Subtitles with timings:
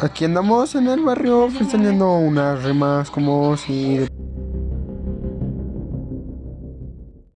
[0.00, 4.00] Aquí andamos en el barrio ofreciendo unas rimas como si